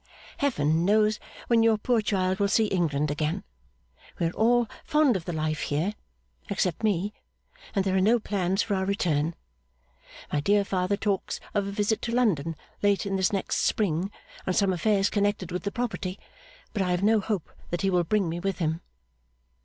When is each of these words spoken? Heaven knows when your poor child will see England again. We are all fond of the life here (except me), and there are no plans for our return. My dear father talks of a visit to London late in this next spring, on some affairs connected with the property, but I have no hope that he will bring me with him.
Heaven 0.37 0.83
knows 0.83 1.19
when 1.45 1.61
your 1.61 1.77
poor 1.77 2.01
child 2.01 2.39
will 2.39 2.47
see 2.47 2.65
England 2.65 3.11
again. 3.11 3.43
We 4.17 4.25
are 4.25 4.31
all 4.31 4.67
fond 4.83 5.15
of 5.15 5.25
the 5.25 5.31
life 5.31 5.59
here 5.61 5.93
(except 6.49 6.81
me), 6.81 7.13
and 7.75 7.85
there 7.85 7.95
are 7.95 8.01
no 8.01 8.17
plans 8.17 8.63
for 8.63 8.73
our 8.73 8.83
return. 8.83 9.35
My 10.33 10.39
dear 10.39 10.65
father 10.65 10.97
talks 10.97 11.39
of 11.53 11.67
a 11.67 11.71
visit 11.71 12.01
to 12.01 12.15
London 12.15 12.55
late 12.81 13.05
in 13.05 13.15
this 13.15 13.31
next 13.31 13.57
spring, 13.57 14.09
on 14.47 14.55
some 14.55 14.73
affairs 14.73 15.07
connected 15.11 15.51
with 15.51 15.65
the 15.65 15.71
property, 15.71 16.17
but 16.73 16.81
I 16.81 16.89
have 16.89 17.03
no 17.03 17.19
hope 17.19 17.51
that 17.69 17.81
he 17.81 17.91
will 17.91 18.03
bring 18.03 18.27
me 18.27 18.39
with 18.39 18.57
him. 18.57 18.81